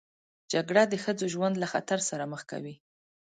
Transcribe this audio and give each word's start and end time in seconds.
جګړه 0.51 0.83
د 0.87 0.93
ښځو 1.03 1.25
ژوند 1.33 1.55
له 1.59 1.67
خطر 1.73 1.99
سره 2.09 2.23
مخ 2.31 2.41
کوي 2.51 2.75